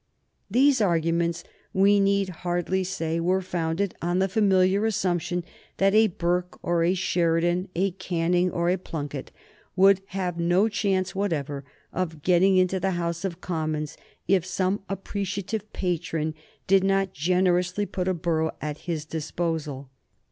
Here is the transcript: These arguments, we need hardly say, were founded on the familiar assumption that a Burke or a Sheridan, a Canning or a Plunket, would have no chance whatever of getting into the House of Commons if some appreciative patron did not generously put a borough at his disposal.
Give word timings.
These 0.49 0.81
arguments, 0.81 1.43
we 1.73 1.99
need 1.99 2.29
hardly 2.41 2.83
say, 2.83 3.19
were 3.19 3.39
founded 3.43 3.93
on 4.01 4.17
the 4.17 4.27
familiar 4.27 4.83
assumption 4.83 5.43
that 5.77 5.93
a 5.93 6.07
Burke 6.07 6.57
or 6.63 6.83
a 6.83 6.95
Sheridan, 6.95 7.69
a 7.75 7.91
Canning 7.91 8.49
or 8.49 8.67
a 8.71 8.79
Plunket, 8.79 9.29
would 9.75 10.01
have 10.07 10.39
no 10.39 10.67
chance 10.69 11.13
whatever 11.13 11.63
of 11.93 12.23
getting 12.23 12.57
into 12.57 12.79
the 12.79 12.97
House 12.97 13.23
of 13.23 13.41
Commons 13.41 13.95
if 14.27 14.43
some 14.43 14.81
appreciative 14.89 15.71
patron 15.71 16.33
did 16.65 16.83
not 16.83 17.13
generously 17.13 17.85
put 17.85 18.07
a 18.07 18.15
borough 18.15 18.55
at 18.59 18.79
his 18.89 19.05
disposal. 19.05 19.91